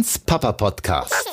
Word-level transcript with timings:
Hannas 0.00 0.18
Papa 0.18 0.52
Podcast. 0.52 1.30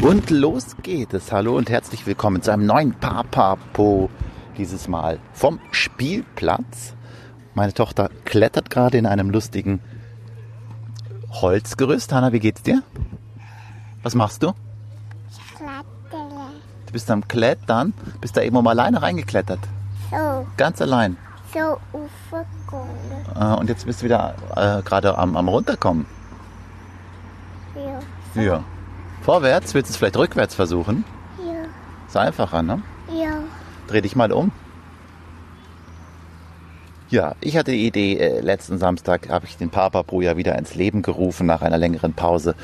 Und 0.00 0.30
los 0.30 0.76
geht 0.80 1.12
es. 1.12 1.32
Hallo 1.32 1.56
und 1.56 1.68
herzlich 1.68 2.06
willkommen 2.06 2.40
zu 2.40 2.52
einem 2.52 2.66
neuen 2.66 2.94
Papapo. 2.94 4.10
Dieses 4.58 4.86
Mal 4.86 5.18
vom 5.32 5.58
Spielplatz. 5.72 6.94
Meine 7.54 7.74
Tochter 7.74 8.10
klettert 8.24 8.70
gerade 8.70 8.96
in 8.96 9.06
einem 9.06 9.30
lustigen 9.30 9.80
Holzgerüst. 11.32 12.12
Hanna, 12.12 12.32
wie 12.32 12.38
geht's 12.38 12.62
dir? 12.62 12.84
Was 14.04 14.14
machst 14.14 14.44
du? 14.44 14.52
Klettere. 15.56 16.50
Du 16.86 16.92
bist 16.92 17.10
am 17.10 17.26
Klettern. 17.26 17.92
Bist 18.20 18.36
da 18.36 18.42
eben 18.42 18.54
um 18.54 18.68
alleine 18.68 19.02
reingeklettert. 19.02 19.58
So, 20.12 20.46
Ganz 20.56 20.80
allein. 20.80 21.16
So 21.52 21.78
Uferkunde. 21.92 23.24
Äh, 23.38 23.58
Und 23.58 23.68
jetzt 23.68 23.86
bist 23.86 24.00
du 24.00 24.04
wieder 24.06 24.34
äh, 24.56 24.82
gerade 24.82 25.16
am, 25.18 25.36
am 25.36 25.48
runterkommen. 25.48 26.06
Ja, 28.34 28.42
Ja. 28.42 28.64
Vorwärts, 29.22 29.74
willst 29.74 29.90
du 29.90 29.92
es 29.92 29.96
vielleicht 29.98 30.16
rückwärts 30.16 30.54
versuchen? 30.54 31.04
ja, 31.38 31.64
Ist 32.08 32.16
einfacher, 32.16 32.62
ne? 32.62 32.82
ja. 33.12 33.38
Dreh 33.86 34.00
dich 34.00 34.16
mal 34.16 34.32
um. 34.32 34.50
Ja, 37.10 37.34
ich 37.40 37.56
hatte 37.56 37.72
die 37.72 37.86
Idee, 37.88 38.16
äh, 38.18 38.40
letzten 38.40 38.78
Samstag 38.78 39.28
habe 39.30 39.44
ich 39.46 39.56
den 39.56 39.68
Papapo 39.70 40.20
ja 40.20 40.36
wieder 40.36 40.56
ins 40.56 40.76
Leben 40.76 41.02
gerufen 41.02 41.44
nach 41.44 41.60
einer 41.60 41.76
längeren 41.76 42.14
Pause. 42.14 42.54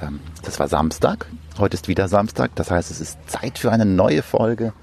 Ähm, 0.00 0.20
das 0.42 0.60
war 0.60 0.68
Samstag. 0.68 1.26
Heute 1.58 1.74
ist 1.74 1.88
wieder 1.88 2.06
Samstag. 2.08 2.50
Das 2.54 2.70
heißt, 2.70 2.90
es 2.90 3.00
ist 3.00 3.18
Zeit 3.30 3.58
für 3.58 3.72
eine 3.72 3.86
neue 3.86 4.22
Folge. 4.22 4.74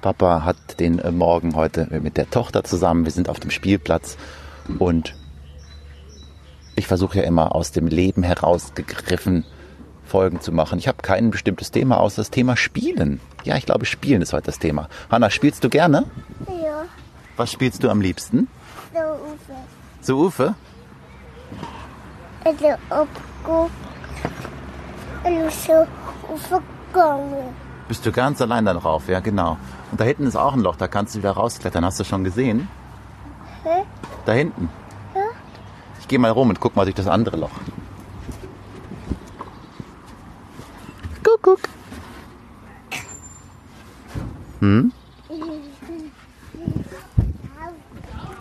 Papa 0.00 0.44
hat 0.44 0.80
den 0.80 0.98
äh, 0.98 1.10
Morgen 1.10 1.54
heute 1.54 1.86
mit 2.02 2.16
der 2.16 2.30
Tochter 2.30 2.64
zusammen. 2.64 3.04
Wir 3.04 3.12
sind 3.12 3.28
auf 3.28 3.40
dem 3.40 3.50
Spielplatz 3.50 4.16
und 4.78 5.14
ich 6.76 6.86
versuche 6.86 7.18
ja 7.18 7.24
immer 7.24 7.54
aus 7.54 7.72
dem 7.72 7.86
Leben 7.86 8.22
herausgegriffen 8.22 9.44
Folgen 10.06 10.40
zu 10.40 10.50
machen. 10.52 10.78
Ich 10.78 10.88
habe 10.88 11.02
kein 11.02 11.30
bestimmtes 11.30 11.70
Thema 11.70 11.98
außer 12.00 12.16
das 12.22 12.30
Thema 12.30 12.56
Spielen. 12.56 13.20
Ja, 13.44 13.56
ich 13.56 13.66
glaube, 13.66 13.84
Spielen 13.86 14.22
ist 14.22 14.32
heute 14.32 14.46
das 14.46 14.58
Thema. 14.58 14.88
Hanna, 15.10 15.30
spielst 15.30 15.62
du 15.62 15.68
gerne? 15.68 16.06
Ja, 16.48 16.84
Was 17.36 17.52
spielst 17.52 17.84
du 17.84 17.90
am 17.90 18.00
liebsten? 18.00 18.48
so 18.92 18.98
Ufer. 18.98 19.60
So 20.00 20.18
Ufe? 20.26 20.54
Also 22.44 22.66
Obgo. 22.90 23.70
Und 25.22 25.52
so 25.52 25.86
Uferkunde. 26.32 27.44
Bist 27.86 28.04
du 28.06 28.10
ganz 28.10 28.40
allein 28.40 28.64
da 28.64 28.72
drauf? 28.74 29.08
Ja, 29.08 29.20
genau. 29.20 29.58
Und 29.90 30.00
da 30.00 30.04
hinten 30.04 30.26
ist 30.26 30.36
auch 30.36 30.52
ein 30.54 30.60
Loch, 30.60 30.76
da 30.76 30.88
kannst 30.88 31.14
du 31.14 31.18
wieder 31.18 31.32
rausklettern. 31.32 31.84
Hast 31.84 31.98
du 31.98 32.04
schon 32.04 32.24
gesehen? 32.24 32.68
Hä? 33.64 33.82
Da 34.24 34.32
hinten. 34.32 34.68
Ja? 35.14 35.22
Ich 36.00 36.08
gehe 36.08 36.18
mal 36.18 36.30
rum 36.30 36.48
und 36.48 36.60
guck 36.60 36.76
mal 36.76 36.84
durch 36.84 36.94
das 36.94 37.08
andere 37.08 37.36
Loch. 37.36 37.50
Guck, 41.22 41.42
guck. 41.42 41.60
Hm? 44.60 44.92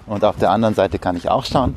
Und 0.05 0.23
auf 0.25 0.38
der 0.38 0.50
anderen 0.52 0.73
Seite 0.75 1.00
kann 1.00 1.16
ich 1.16 1.30
auch 1.30 1.45
schauen. 1.45 1.75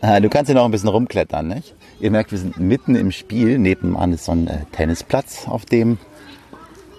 Ah, 0.00 0.20
Du 0.20 0.28
kannst 0.28 0.48
hier 0.48 0.54
noch 0.54 0.64
ein 0.64 0.70
bisschen 0.70 0.88
rumklettern, 0.88 1.48
nicht? 1.48 1.74
Ihr 2.00 2.10
merkt, 2.10 2.32
wir 2.32 2.38
sind 2.38 2.58
mitten 2.58 2.94
im 2.94 3.12
Spiel. 3.12 3.58
Nebenan 3.58 4.12
ist 4.12 4.24
so 4.24 4.32
ein 4.32 4.48
äh, 4.48 4.64
Tennisplatz, 4.72 5.46
auf 5.46 5.64
dem 5.64 5.98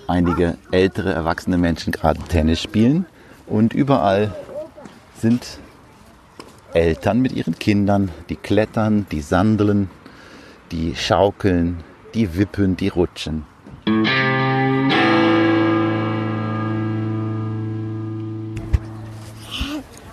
einige 0.07 0.57
ältere, 0.71 1.13
erwachsene 1.13 1.57
Menschen 1.57 1.91
gerade 1.91 2.19
Tennis 2.23 2.61
spielen. 2.61 3.05
Und 3.47 3.73
überall 3.73 4.33
sind 5.19 5.59
Eltern 6.73 7.21
mit 7.21 7.33
ihren 7.33 7.57
Kindern, 7.57 8.11
die 8.29 8.35
klettern, 8.35 9.05
die 9.11 9.21
sandeln, 9.21 9.89
die 10.71 10.95
schaukeln, 10.95 11.83
die 12.13 12.35
wippen, 12.37 12.77
die 12.77 12.87
rutschen. 12.87 13.45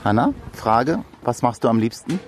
Hanna, 0.05 0.33
Frage, 0.55 1.05
was 1.23 1.43
machst 1.43 1.63
du 1.63 1.69
am 1.69 1.79
liebsten? 1.79 2.19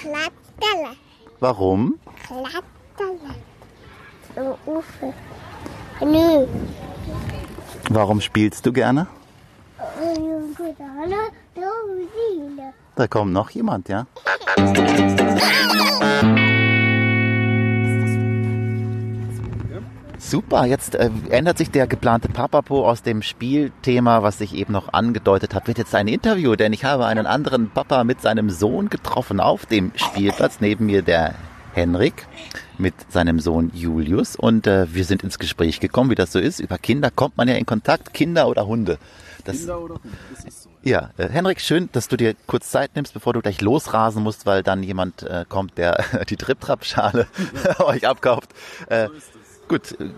Klettere. 0.00 0.96
Warum? 1.40 1.98
Klettere. 2.26 3.34
So 4.34 4.58
Ufer. 4.66 5.14
Nö. 6.00 6.46
Warum 7.94 8.22
spielst 8.22 8.64
du 8.64 8.72
gerne? 8.72 9.06
Da 12.96 13.06
kommt 13.06 13.32
noch 13.34 13.50
jemand, 13.50 13.90
ja? 13.90 14.06
Super, 20.18 20.64
jetzt 20.64 20.94
äh, 20.94 21.10
ändert 21.28 21.58
sich 21.58 21.70
der 21.70 21.86
geplante 21.86 22.30
Papapo 22.30 22.88
aus 22.88 23.02
dem 23.02 23.20
Spielthema, 23.20 24.22
was 24.22 24.40
ich 24.40 24.54
eben 24.54 24.72
noch 24.72 24.94
angedeutet 24.94 25.54
habe, 25.54 25.66
wird 25.66 25.76
jetzt 25.76 25.94
ein 25.94 26.08
Interview, 26.08 26.56
denn 26.56 26.72
ich 26.72 26.86
habe 26.86 27.04
einen 27.04 27.26
anderen 27.26 27.68
Papa 27.68 28.04
mit 28.04 28.22
seinem 28.22 28.48
Sohn 28.48 28.88
getroffen 28.88 29.38
auf 29.38 29.66
dem 29.66 29.92
Spielplatz. 29.96 30.60
Neben 30.60 30.86
mir 30.86 31.02
der 31.02 31.34
Henrik 31.74 32.26
mit 32.78 32.94
seinem 33.10 33.40
Sohn 33.40 33.70
Julius 33.74 34.36
und 34.36 34.66
äh, 34.66 34.92
wir 34.94 35.04
sind 35.04 35.22
ins 35.22 35.38
Gespräch 35.38 35.80
gekommen, 35.80 36.10
wie 36.10 36.14
das 36.14 36.32
so 36.32 36.38
ist. 36.38 36.60
Über 36.60 36.78
Kinder 36.78 37.10
kommt 37.10 37.36
man 37.36 37.48
ja 37.48 37.54
in 37.54 37.66
Kontakt, 37.66 38.12
Kinder 38.14 38.48
oder 38.48 38.66
Hunde. 38.66 38.98
Das, 39.44 39.58
Kinder 39.58 39.80
oder 39.80 39.94
Hunde, 39.94 40.16
das 40.34 40.44
ist 40.44 40.62
so. 40.64 40.70
ja, 40.82 41.10
äh, 41.16 41.28
Henrik, 41.28 41.60
schön, 41.60 41.88
dass 41.92 42.08
du 42.08 42.16
dir 42.16 42.34
kurz 42.46 42.70
Zeit 42.70 42.94
nimmst, 42.94 43.12
bevor 43.14 43.32
du 43.32 43.40
gleich 43.40 43.60
losrasen 43.60 44.22
musst, 44.22 44.46
weil 44.46 44.62
dann 44.62 44.82
jemand 44.82 45.22
äh, 45.22 45.44
kommt, 45.48 45.78
der 45.78 46.04
die 46.28 46.36
Trip-Trap-Schale 46.36 47.26
euch 47.78 48.06
abkauft. 48.06 48.50
Äh, 48.88 49.08
So 49.08 49.68
gut, 49.68 49.92
äh, 50.00 50.10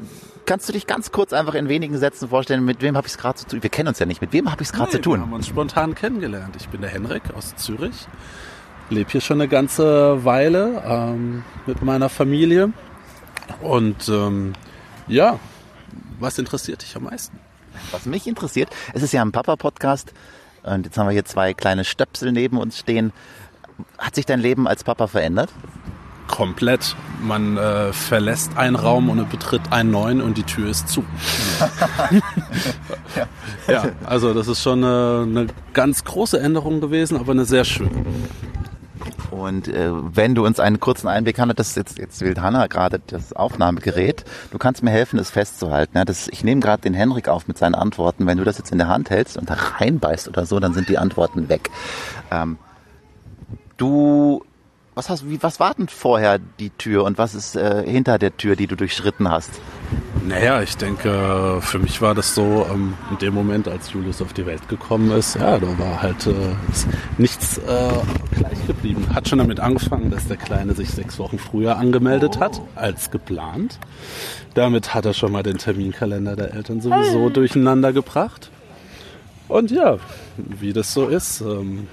kannst 0.47 0.69
du 0.69 0.73
dich 0.73 0.87
ganz 0.87 1.13
kurz 1.13 1.33
einfach 1.33 1.55
in 1.55 1.69
wenigen 1.69 1.97
Sätzen 1.99 2.29
vorstellen, 2.29 2.65
mit 2.65 2.83
wem 2.83 2.97
habe 2.97 3.07
ich 3.07 3.13
es 3.13 3.19
gerade 3.19 3.39
zu 3.39 3.47
tun? 3.47 3.63
Wir 3.63 3.71
kennen 3.71 3.89
uns 3.89 3.99
ja 3.99 4.07
nicht, 4.07 4.21
mit 4.21 4.33
wem 4.33 4.51
habe 4.51 4.63
ich 4.63 4.69
es 4.69 4.73
gerade 4.73 4.91
zu 4.91 4.97
Nee, 4.97 5.01
Wir 5.01 5.05
tun? 5.05 5.21
haben 5.21 5.33
uns 5.33 5.47
spontan 5.47 5.95
kennengelernt. 5.95 6.57
Ich 6.59 6.69
bin 6.69 6.81
der 6.81 6.91
Henrik 6.91 7.23
aus 7.37 7.55
Zürich, 7.57 8.07
lebe 8.91 9.11
hier 9.11 9.21
schon 9.21 9.41
eine 9.41 9.49
ganze 9.49 10.25
Weile 10.25 10.83
ähm, 10.87 11.45
mit 11.67 11.83
meiner 11.83 12.09
Familie. 12.09 12.73
Und 13.61 14.09
ähm, 14.09 14.53
ja, 15.07 15.39
was 16.19 16.39
interessiert 16.39 16.83
dich 16.83 16.97
am 16.97 17.05
meisten? 17.05 17.39
Was 17.91 18.07
mich 18.07 18.27
interessiert, 18.27 18.71
es 18.93 19.03
ist 19.03 19.13
ja 19.13 19.23
ein 19.23 19.33
Papa-Podcast 19.33 20.13
und 20.63 20.87
jetzt 20.87 20.97
haben 20.97 21.07
wir 21.07 21.13
hier 21.13 21.25
zwei 21.25 21.55
kleine 21.55 21.85
Stöpsel 21.85 22.33
neben 22.33 22.57
uns 22.57 22.79
stehen. 22.79 23.13
Hat 23.99 24.15
sich 24.15 24.25
dein 24.25 24.41
Leben 24.41 24.67
als 24.67 24.85
Papa 24.85 25.07
verändert? 25.07 25.51
Komplett. 26.27 26.97
Man 27.21 27.57
äh, 27.57 27.93
verlässt 27.93 28.57
einen 28.57 28.77
Raum 28.77 29.11
und 29.11 29.29
betritt 29.29 29.61
einen 29.71 29.91
neuen 29.91 30.23
und 30.23 30.39
die 30.39 30.43
Tür 30.43 30.71
ist 30.71 30.89
zu. 30.89 31.05
ja, 33.69 33.91
also 34.05 34.33
das 34.33 34.49
ist 34.49 34.63
schon 34.63 34.85
eine, 34.85 35.27
eine 35.29 35.47
ganz 35.75 36.05
große 36.05 36.41
Änderung 36.41 36.81
gewesen, 36.81 37.19
aber 37.19 37.33
eine 37.33 37.45
sehr 37.45 37.65
schöne. 37.65 38.05
Und 39.45 39.69
äh, 39.69 39.91
wenn 39.93 40.35
du 40.35 40.45
uns 40.45 40.59
einen 40.61 40.81
kurzen 40.81 41.09
Einblick 41.09 41.39
hast, 41.39 41.59
das 41.59 41.75
jetzt, 41.75 41.99
jetzt 41.99 42.21
wählt 42.23 42.41
Hanna 42.41 42.67
gerade 42.67 43.01
das 43.07 43.33
Aufnahmegerät. 43.33 44.25
Du 44.51 44.59
kannst 44.59 44.83
mir 44.83 44.91
helfen, 44.91 45.19
es 45.19 45.31
festzuhalten. 45.31 45.97
Ja, 45.97 46.05
das, 46.05 46.29
ich 46.29 46.45
nehme 46.45 46.61
gerade 46.61 46.83
den 46.83 46.95
Henrik 46.95 47.29
auf 47.29 47.47
mit 47.47 47.59
seinen 47.59 47.75
Antworten. 47.75 48.27
Wenn 48.27 48.39
du 48.39 48.45
das 48.45 48.59
jetzt 48.59 48.73
in 48.73 48.79
der 48.79 48.89
Hand 48.89 49.11
hältst 49.11 49.37
und 49.37 49.51
da 49.51 49.55
reinbeißt 49.55 50.29
oder 50.29 50.47
so, 50.47 50.61
dann 50.61 50.75
sind 50.75 50.89
die 50.89 50.99
Antworten 50.99 51.49
weg. 51.49 51.71
Ähm, 52.31 52.59
du, 53.77 54.45
was 54.95 55.11
hast, 55.11 55.29
wie, 55.29 55.43
was 55.43 55.61
war 55.61 55.75
denn 55.75 55.89
vorher 55.89 56.39
die 56.39 56.71
Tür 56.71 57.05
und 57.05 57.19
was 57.19 57.35
ist 57.35 57.57
äh, 57.57 57.85
hinter 57.87 58.19
der 58.19 58.37
Tür, 58.37 58.57
die 58.57 58.67
du 58.67 58.77
durchschritten 58.77 59.31
hast? 59.31 59.51
Naja, 60.27 60.63
ich 60.63 60.79
denke, 60.79 61.59
für 61.61 61.79
mich 61.79 62.01
war 62.01 62.15
das 62.15 62.35
so, 62.35 62.67
ähm, 62.73 62.95
in 63.11 63.19
dem 63.19 63.35
Moment, 63.35 63.69
als 63.69 63.93
Julius 63.93 64.23
auf 64.23 64.33
die 64.33 64.47
Welt 64.47 64.69
gekommen 64.69 65.11
ist, 65.11 65.35
ja, 65.35 65.59
da 65.59 65.79
war 65.79 66.01
halt 66.01 66.27
äh, 66.27 66.33
nichts 67.19 67.59
äh, 67.59 67.93
gleich 68.35 68.67
geblieben. 68.67 69.07
Hat 69.15 69.29
schon 69.29 69.39
damit 69.39 69.61
angefangen, 69.61 70.11
dass 70.11 70.27
der 70.27 70.39
Kleine 70.39 70.73
sich 70.73 70.91
sechs 70.91 71.19
Wochen 71.19 71.39
früher 71.39 71.77
angemeldet 71.77 72.41
hat, 72.41 72.63
als 72.75 73.11
geplant. 73.11 73.79
Damit 74.55 74.95
hat 74.95 75.05
er 75.05 75.13
schon 75.13 75.31
mal 75.31 75.43
den 75.43 75.59
Terminkalender 75.59 76.37
der 76.37 76.55
Eltern 76.55 76.81
sowieso 76.81 77.29
durcheinander 77.29 77.93
gebracht. 77.93 78.51
Und 79.49 79.71
ja, 79.71 79.99
wie 80.39 80.73
das 80.73 80.95
so 80.95 81.07
ist, 81.07 81.43
ähm, 81.43 81.87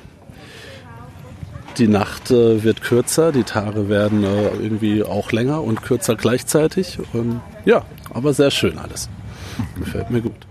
die 1.82 1.88
Nacht 1.88 2.30
äh, 2.30 2.64
wird 2.64 2.84
kürzer, 2.84 3.32
die 3.32 3.44
Tage 3.44 3.90
werden 3.90 4.24
äh, 4.24 4.50
irgendwie 4.62 5.04
auch 5.04 5.32
länger 5.32 5.64
und 5.64 5.82
kürzer 5.82 6.16
gleichzeitig. 6.16 7.00
Ähm, 7.16 7.42
ja, 7.66 7.84
aber 8.14 8.36
sehr 8.36 8.52
schön 8.52 8.78
alles. 8.78 9.10
Gefällt 9.80 10.12
mir 10.12 10.22
gut. 10.22 10.46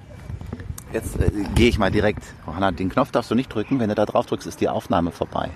Jetzt 0.92 1.20
äh, 1.20 1.30
gehe 1.54 1.68
ich 1.68 1.78
mal 1.78 1.92
direkt. 1.92 2.24
Oh, 2.48 2.54
Hanna, 2.56 2.72
den 2.72 2.88
Knopf 2.88 3.12
darfst 3.12 3.30
du 3.30 3.36
nicht 3.36 3.54
drücken. 3.54 3.78
Wenn 3.78 3.88
du 3.88 3.94
da 3.94 4.06
drauf 4.06 4.26
drückst, 4.26 4.48
ist 4.48 4.60
die 4.60 4.68
Aufnahme 4.68 5.12
vorbei. 5.12 5.50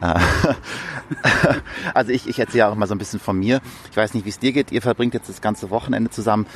Äh, 0.00 0.14
also 1.94 2.12
ich, 2.12 2.28
ich 2.28 2.38
erzähle 2.38 2.68
auch 2.68 2.76
mal 2.76 2.86
so 2.86 2.94
ein 2.94 2.98
bisschen 2.98 3.18
von 3.18 3.36
mir. 3.36 3.60
Ich 3.90 3.96
weiß 3.96 4.14
nicht, 4.14 4.24
wie 4.26 4.30
es 4.30 4.38
dir 4.38 4.52
geht. 4.52 4.70
Ihr 4.70 4.80
verbringt 4.80 5.12
jetzt 5.12 5.28
das 5.28 5.40
ganze 5.40 5.70
Wochenende 5.70 6.10
zusammen. 6.10 6.46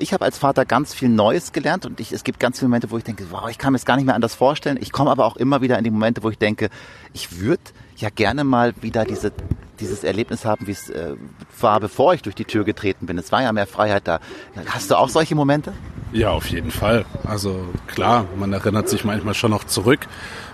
ich 0.00 0.12
habe 0.12 0.24
als 0.24 0.36
Vater 0.36 0.64
ganz 0.64 0.94
viel 0.94 1.10
Neues 1.10 1.52
gelernt 1.52 1.86
und 1.86 2.00
ich, 2.00 2.10
es 2.10 2.24
gibt 2.24 2.40
ganz 2.40 2.58
viele 2.58 2.70
Momente, 2.70 2.90
wo 2.90 2.98
ich 2.98 3.04
denke, 3.04 3.26
wow, 3.30 3.48
ich 3.48 3.58
kann 3.58 3.72
mir 3.72 3.78
das 3.78 3.86
gar 3.86 3.94
nicht 3.94 4.06
mehr 4.06 4.16
anders 4.16 4.34
vorstellen. 4.34 4.78
Ich 4.80 4.90
komme 4.90 5.12
aber 5.12 5.26
auch 5.26 5.36
immer 5.36 5.60
wieder 5.60 5.78
in 5.78 5.84
die 5.84 5.92
Momente, 5.92 6.24
wo 6.24 6.30
ich 6.30 6.38
denke, 6.38 6.70
ich 7.12 7.38
würde 7.38 7.62
ja 7.96 8.10
gerne 8.10 8.44
mal 8.44 8.74
wieder 8.80 9.04
diese, 9.04 9.32
dieses 9.80 10.04
Erlebnis 10.04 10.44
haben, 10.44 10.66
wie 10.66 10.72
es 10.72 10.90
äh, 10.90 11.14
war, 11.60 11.80
bevor 11.80 12.14
ich 12.14 12.22
durch 12.22 12.34
die 12.34 12.44
Tür 12.44 12.64
getreten 12.64 13.06
bin. 13.06 13.18
Es 13.18 13.32
war 13.32 13.42
ja 13.42 13.52
mehr 13.52 13.66
Freiheit 13.66 14.06
da. 14.06 14.20
Hast 14.66 14.90
du 14.90 14.96
auch 14.96 15.08
solche 15.08 15.34
Momente? 15.34 15.72
Ja, 16.12 16.30
auf 16.30 16.46
jeden 16.48 16.70
Fall. 16.70 17.04
Also 17.24 17.66
klar, 17.88 18.26
man 18.36 18.52
erinnert 18.52 18.88
sich 18.88 19.04
manchmal 19.04 19.34
schon 19.34 19.50
noch 19.50 19.64
zurück. 19.64 20.06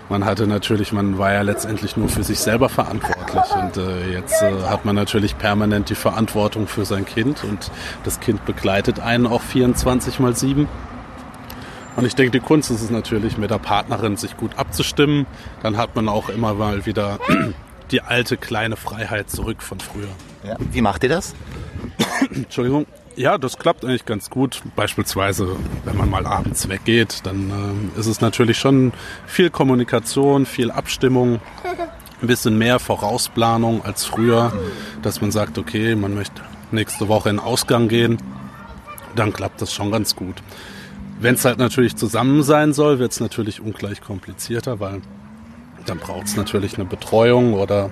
Man 0.09 0.25
hatte 0.25 0.45
natürlich, 0.45 0.91
man 0.91 1.17
war 1.17 1.31
ja 1.31 1.41
letztendlich 1.41 1.95
nur 1.95 2.09
für 2.09 2.23
sich 2.23 2.39
selber 2.39 2.67
verantwortlich 2.67 3.43
und 3.55 3.77
äh, 3.77 4.11
jetzt 4.11 4.41
äh, 4.41 4.63
hat 4.63 4.83
man 4.83 4.93
natürlich 4.93 5.37
permanent 5.37 5.89
die 5.89 5.95
Verantwortung 5.95 6.67
für 6.67 6.83
sein 6.83 7.05
Kind 7.05 7.45
und 7.45 7.71
das 8.03 8.19
Kind 8.19 8.43
begleitet 8.45 8.99
einen 8.99 9.25
auch 9.25 9.41
24 9.41 10.19
mal 10.19 10.35
7. 10.35 10.67
Und 11.95 12.05
ich 12.05 12.15
denke, 12.15 12.31
die 12.31 12.39
Kunst 12.39 12.71
ist 12.71 12.81
es 12.81 12.89
natürlich, 12.89 13.37
mit 13.37 13.51
der 13.51 13.57
Partnerin 13.57 14.17
sich 14.17 14.37
gut 14.37 14.57
abzustimmen. 14.57 15.25
Dann 15.61 15.77
hat 15.77 15.95
man 15.95 16.07
auch 16.09 16.29
immer 16.29 16.53
mal 16.53 16.85
wieder 16.85 17.19
die 17.91 18.01
alte 18.01 18.37
kleine 18.37 18.77
Freiheit 18.77 19.29
zurück 19.29 19.61
von 19.61 19.79
früher. 19.79 20.07
Ja. 20.43 20.55
Wie 20.71 20.81
macht 20.81 21.03
ihr 21.03 21.09
das? 21.09 21.35
Entschuldigung. 22.33 22.85
Ja, 23.17 23.37
das 23.37 23.57
klappt 23.57 23.83
eigentlich 23.83 24.05
ganz 24.05 24.29
gut. 24.29 24.61
Beispielsweise, 24.75 25.57
wenn 25.83 25.97
man 25.97 26.09
mal 26.09 26.25
abends 26.25 26.69
weggeht, 26.69 27.19
dann 27.23 27.91
äh, 27.95 27.99
ist 27.99 28.07
es 28.07 28.21
natürlich 28.21 28.57
schon 28.57 28.93
viel 29.27 29.49
Kommunikation, 29.49 30.45
viel 30.45 30.71
Abstimmung, 30.71 31.41
ein 32.21 32.27
bisschen 32.27 32.57
mehr 32.57 32.79
Vorausplanung 32.79 33.83
als 33.83 34.05
früher, 34.05 34.53
dass 35.01 35.19
man 35.21 35.31
sagt, 35.31 35.57
okay, 35.57 35.95
man 35.95 36.13
möchte 36.13 36.41
nächste 36.71 37.09
Woche 37.09 37.29
in 37.29 37.39
Ausgang 37.39 37.89
gehen. 37.89 38.17
Dann 39.15 39.33
klappt 39.33 39.61
das 39.61 39.73
schon 39.73 39.91
ganz 39.91 40.15
gut. 40.15 40.41
Wenn 41.21 41.35
es 41.35 41.45
halt 41.45 41.59
natürlich 41.59 41.95
zusammen 41.95 42.41
sein 42.41 42.73
soll, 42.73 42.97
wird 42.97 43.11
es 43.11 43.19
natürlich 43.19 43.61
ungleich 43.61 44.01
komplizierter, 44.01 44.79
weil 44.79 45.03
dann 45.85 45.99
braucht 45.99 46.25
es 46.25 46.35
natürlich 46.35 46.75
eine 46.75 46.85
Betreuung 46.85 47.53
oder 47.53 47.91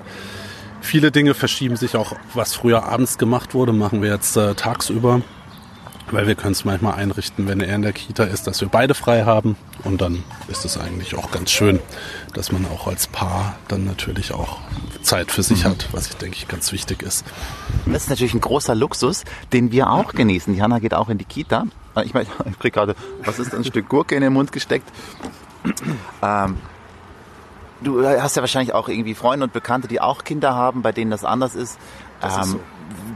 viele 0.81 1.11
Dinge 1.11 1.35
verschieben 1.35 1.75
sich 1.75 1.95
auch, 1.95 2.13
was 2.33 2.55
früher 2.55 2.85
abends 2.85 3.19
gemacht 3.19 3.53
wurde, 3.53 3.71
machen 3.71 4.01
wir 4.01 4.09
jetzt 4.09 4.35
äh, 4.35 4.55
tagsüber, 4.55 5.21
weil 6.09 6.25
wir 6.25 6.33
können 6.33 6.53
es 6.53 6.65
manchmal 6.65 6.95
einrichten, 6.95 7.47
wenn 7.47 7.61
er 7.61 7.75
in 7.75 7.83
der 7.83 7.93
Kita 7.93 8.23
ist, 8.23 8.47
dass 8.47 8.61
wir 8.61 8.67
beide 8.67 8.95
frei 8.95 9.25
haben 9.25 9.55
und 9.83 10.01
dann 10.01 10.23
ist 10.47 10.65
es 10.65 10.79
eigentlich 10.79 11.15
auch 11.15 11.29
ganz 11.29 11.51
schön, 11.51 11.79
dass 12.33 12.51
man 12.51 12.65
auch 12.65 12.87
als 12.87 13.05
Paar 13.05 13.59
dann 13.67 13.85
natürlich 13.85 14.33
auch 14.33 14.57
Zeit 15.03 15.31
für 15.31 15.43
sich 15.43 15.65
hat, 15.65 15.87
was 15.91 16.07
ich 16.07 16.15
denke 16.15 16.35
ich 16.35 16.47
ganz 16.47 16.71
wichtig 16.71 17.03
ist. 17.03 17.25
Das 17.85 18.03
ist 18.03 18.09
natürlich 18.09 18.33
ein 18.33 18.41
großer 18.41 18.73
Luxus, 18.73 19.23
den 19.53 19.71
wir 19.71 19.91
auch 19.91 20.13
genießen. 20.13 20.51
Die 20.51 20.63
Hanna 20.63 20.79
geht 20.79 20.95
auch 20.95 21.09
in 21.09 21.19
die 21.19 21.25
Kita. 21.25 21.65
Ich 22.03 22.13
meine, 22.13 22.27
ich 22.50 22.59
krieg 22.59 22.74
gerade, 22.74 22.95
was 23.24 23.39
ist 23.39 23.53
ein 23.53 23.63
Stück 23.63 23.89
Gurke 23.89 24.15
in 24.15 24.21
den 24.21 24.33
Mund 24.33 24.51
gesteckt? 24.51 24.89
Ähm, 26.21 26.57
du 27.81 28.06
hast 28.06 28.36
ja 28.36 28.41
wahrscheinlich 28.41 28.74
auch 28.74 28.89
irgendwie 28.89 29.15
Freunde 29.15 29.45
und 29.45 29.53
Bekannte, 29.53 29.88
die 29.88 30.01
auch 30.01 30.24
Kinder 30.24 30.53
haben, 30.53 30.81
bei 30.81 30.91
denen 30.91 31.12
das 31.12 31.24
anders 31.24 31.56
ist. 31.56 31.77
Das 32.21 32.38
ist 32.38 32.51
so. 32.51 32.59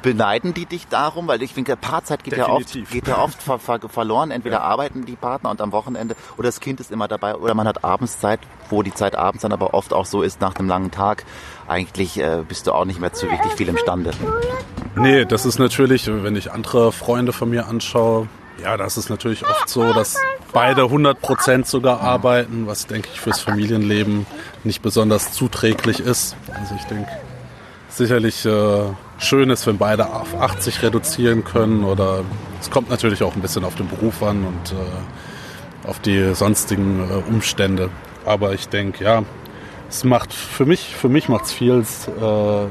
Beneiden 0.02 0.54
die 0.54 0.66
dich 0.66 0.88
darum? 0.88 1.28
Weil 1.28 1.42
ich 1.42 1.54
finde, 1.54 1.76
Paarzeit 1.76 2.24
geht 2.24 2.38
ja 2.38 2.48
oft, 2.48 2.70
Definitiv. 2.70 2.92
geht 2.92 3.08
ja 3.08 3.18
oft 3.18 3.42
ver 3.42 3.58
ver 3.58 3.80
verloren. 3.90 4.32
Entweder 4.32 4.62
arbeiten 4.62 5.06
die 5.06 5.16
Partner 5.16 5.50
und 5.50 5.62
am 5.62 5.72
Wochenende 5.72 6.16
oder 6.38 6.48
das 6.48 6.60
Kind 6.60 6.80
ist 6.80 6.92
immer 6.92 7.08
dabei 7.08 7.36
oder 7.36 7.54
man 7.54 7.68
hat 7.68 7.84
Abendszeit, 7.84 8.40
wo 8.70 8.84
die 8.84 8.94
Zeit 8.94 9.16
abends 9.16 9.42
dann 9.42 9.52
aber 9.52 9.74
oft 9.74 9.94
auch 9.94 10.06
so 10.06 10.22
ist 10.22 10.42
nach 10.42 10.56
einem 10.56 10.68
langen 10.68 10.92
Tag. 10.92 11.26
Eigentlich 11.68 12.20
äh, 12.20 12.44
bist 12.48 12.68
du 12.68 12.74
auch 12.74 12.86
nicht 12.86 13.00
mehr 13.00 13.14
zu 13.14 13.30
wirklich 13.32 13.54
viel 13.54 13.70
imstande. 13.70 14.12
Nee, 14.96 15.26
das 15.26 15.46
ist 15.46 15.58
natürlich, 15.58 16.08
wenn 16.08 16.36
ich 16.36 16.52
andere 16.52 16.92
Freunde 16.92 17.34
von 17.34 17.50
mir 17.50 17.68
anschaue, 17.68 18.28
ja, 18.62 18.78
das 18.78 18.98
ist 18.98 19.10
natürlich 19.10 19.46
oft 19.48 19.68
so, 19.70 19.94
dass 19.94 20.16
beide 20.52 20.84
100% 20.84 21.66
sogar 21.66 22.02
arbeiten, 22.02 22.68
was 22.68 22.88
denke 22.88 23.10
ich 23.12 23.20
fürs 23.20 23.40
Familienleben 23.42 24.26
nicht 24.64 24.82
besonders 24.82 25.32
zuträglich 25.34 26.00
ist. 26.00 26.36
Also 26.54 26.76
ich 26.76 26.84
denke, 26.86 27.10
sicherlich 27.90 28.46
äh, 28.46 28.84
schön 29.18 29.50
ist, 29.50 29.66
wenn 29.68 29.78
beide 29.78 30.08
auf 30.14 30.36
80 30.40 30.84
reduzieren 30.84 31.44
können 31.44 31.84
oder 31.84 32.24
es 32.60 32.70
kommt 32.70 32.90
natürlich 32.90 33.24
auch 33.24 33.36
ein 33.36 33.42
bisschen 33.42 33.64
auf 33.64 33.76
den 33.76 33.88
Beruf 33.88 34.22
an 34.24 34.46
und 34.46 34.72
äh, 34.72 35.88
auf 35.88 36.00
die 36.00 36.34
sonstigen 36.34 37.10
äh, 37.10 37.30
Umstände. 37.30 37.90
Aber 38.26 38.54
ich 38.54 38.70
denke, 38.70 39.04
ja, 39.04 39.24
es 39.94 40.04
macht 40.04 40.34
für 40.34 40.66
mich, 40.66 40.96
für 40.96 41.08
mich 41.08 41.30
macht 41.30 41.46
es 41.46 41.54
viel, 41.54 41.74
es 41.74 42.08
äh, 42.08 42.66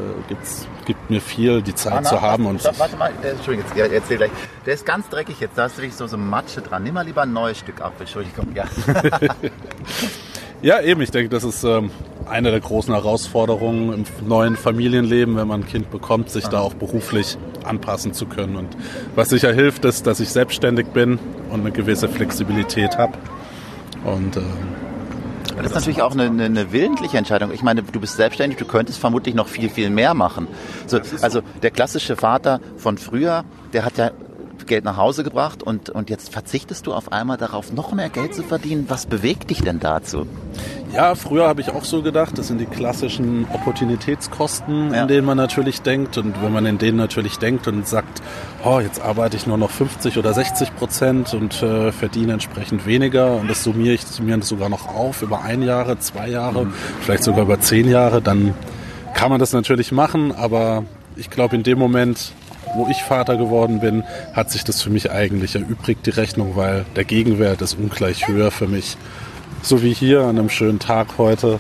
gibt 0.86 1.08
mir 1.08 1.20
viel, 1.20 1.62
die 1.62 1.74
Zeit 1.74 2.04
zu 2.04 2.20
haben 2.20 2.46
und 2.46 2.60
Stopp, 2.60 2.80
warte 2.80 2.96
mal, 2.96 3.12
äh, 3.22 3.28
Entschuldigung, 3.28 3.70
jetzt, 3.76 3.92
erzähl 3.92 4.16
gleich. 4.16 4.30
Der 4.66 4.74
ist 4.74 4.84
ganz 4.84 5.08
dreckig 5.08 5.38
jetzt, 5.38 5.56
da 5.56 5.64
hast 5.64 5.78
du 5.78 5.82
dich 5.82 5.94
so, 5.94 6.08
so 6.08 6.16
Matsche 6.16 6.62
dran. 6.62 6.82
Nimm 6.82 6.94
mal 6.94 7.06
lieber 7.06 7.22
ein 7.22 7.32
neues 7.32 7.58
Stück 7.58 7.80
Apfel, 7.80 8.02
Entschuldigung. 8.02 8.48
Ja. 8.54 8.64
Ja, 10.64 10.80
eben. 10.80 11.00
Ich 11.00 11.10
denke, 11.10 11.28
das 11.28 11.42
ist 11.42 11.64
ähm, 11.64 11.90
eine 12.24 12.52
der 12.52 12.60
großen 12.60 12.94
Herausforderungen 12.94 13.92
im 14.20 14.28
neuen 14.28 14.54
Familienleben, 14.54 15.34
wenn 15.36 15.48
man 15.48 15.62
ein 15.62 15.66
Kind 15.66 15.90
bekommt, 15.90 16.30
sich 16.30 16.46
da 16.46 16.60
auch 16.60 16.75
beruflich 16.75 17.36
anpassen 17.64 18.14
zu 18.14 18.26
können. 18.26 18.54
Und 18.54 18.68
was 19.16 19.30
sicher 19.30 19.52
hilft, 19.52 19.84
ist, 19.84 20.06
dass 20.06 20.20
ich 20.20 20.28
selbstständig 20.28 20.86
bin 20.86 21.18
und 21.50 21.62
eine 21.62 21.72
gewisse 21.72 22.08
Flexibilität 22.08 22.96
habe. 22.96 23.14
Und 24.04 24.36
ähm, 24.36 24.44
Das 25.62 25.70
ist 25.70 25.75
natürlich 25.76 26.03
auch 26.03 26.12
eine, 26.12 26.25
eine, 26.25 26.44
eine 26.44 26.73
willentliche 26.73 27.17
Entscheidung. 27.19 27.53
Ich 27.53 27.62
meine, 27.62 27.82
du 27.82 28.00
bist 28.00 28.17
selbstständig, 28.17 28.59
du 28.59 28.64
könntest 28.64 28.99
vermutlich 28.99 29.35
noch 29.35 29.47
viel, 29.47 29.70
viel 29.70 29.91
mehr 29.91 30.12
machen. 30.14 30.49
So, 30.87 31.00
also 31.20 31.41
der 31.62 31.70
klassische 31.70 32.17
Vater 32.17 32.61
von 32.76 32.99
früher, 32.99 33.44
der 33.73 33.85
hat 33.85 33.97
ja 33.97 34.11
Geld 34.67 34.85
nach 34.85 34.97
Hause 34.97 35.25
gebracht 35.25 35.62
und, 35.62 35.91
und 35.91 36.11
jetzt 36.11 36.32
verzichtest 36.32 36.87
du 36.87 36.94
auf 36.94 37.12
einmal 37.12 37.37
darauf, 37.37 37.73
noch 37.73 37.93
mehr 37.93 38.09
Geld 38.09 38.35
zu 38.35 38.43
verdienen. 38.43 38.87
Was 38.88 39.06
bewegt 39.06 39.50
dich 39.50 39.62
denn 39.62 39.81
dazu? 39.81 40.26
Ja, 40.94 41.14
früher 41.14 41.48
habe 41.48 41.62
ich 41.62 41.70
auch 41.70 41.84
so 41.84 42.02
gedacht, 42.02 42.36
das 42.36 42.48
sind 42.48 42.58
die 42.60 42.66
klassischen 42.66 43.46
Opportunitätskosten, 43.50 44.92
Ja. 44.92 45.02
in 45.02 45.08
denen 45.08 45.24
man 45.26 45.38
natürlich 45.38 45.80
denkt. 45.80 46.18
Und 46.18 46.34
wenn 46.42 46.52
man 46.52 46.66
in 46.66 46.76
denen 46.76 46.98
natürlich 46.98 47.38
denkt 47.38 47.66
und 47.66 47.88
sagt, 47.88 48.20
oh, 48.62 48.78
jetzt 48.78 49.00
arbeite 49.00 49.38
ich 49.38 49.46
nur 49.46 49.56
noch 49.56 49.70
50 49.70 50.18
oder 50.18 50.34
60 50.34 50.76
Prozent 50.76 51.32
und 51.32 51.62
äh, 51.62 51.92
verdiene 51.92 52.34
entsprechend 52.34 52.84
weniger 52.84 53.36
und 53.36 53.48
das 53.48 53.64
summiere 53.64 53.94
ich 53.94 54.02
das 54.04 54.48
sogar 54.48 54.68
noch 54.68 54.86
auf 54.94 55.22
über 55.22 55.40
ein 55.42 55.62
Jahre, 55.62 55.98
zwei 55.98 56.28
Jahre, 56.28 56.66
vielleicht 57.00 57.24
sogar 57.24 57.42
über 57.44 57.58
zehn 57.58 57.88
Jahre, 57.88 58.20
dann 58.20 58.52
kann 59.14 59.30
man 59.30 59.40
das 59.40 59.54
natürlich 59.54 59.92
machen. 59.92 60.32
Aber 60.32 60.84
ich 61.16 61.30
glaube, 61.30 61.56
in 61.56 61.62
dem 61.62 61.78
Moment, 61.78 62.32
wo 62.74 62.86
ich 62.90 63.02
Vater 63.02 63.36
geworden 63.38 63.80
bin, 63.80 64.04
hat 64.34 64.50
sich 64.50 64.62
das 64.62 64.82
für 64.82 64.90
mich 64.90 65.10
eigentlich 65.10 65.54
erübrigt, 65.54 66.04
die 66.04 66.11
Rechnung, 66.11 66.54
weil 66.54 66.84
der 66.96 67.04
Gegenwert 67.04 67.62
ist 67.62 67.78
ungleich 67.78 68.28
höher 68.28 68.50
für 68.50 68.66
mich 68.68 68.99
so 69.62 69.83
wie 69.83 69.95
hier 69.95 70.23
an 70.23 70.38
einem 70.38 70.50
schönen 70.50 70.78
Tag 70.78 71.19
heute 71.19 71.59